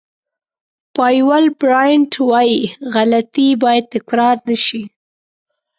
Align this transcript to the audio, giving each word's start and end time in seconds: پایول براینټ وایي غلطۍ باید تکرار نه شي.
پایول 0.95 1.45
براینټ 1.61 2.11
وایي 2.29 2.61
غلطۍ 2.93 3.49
باید 3.63 3.85
تکرار 3.93 4.35
نه 4.49 4.57
شي. 4.65 4.83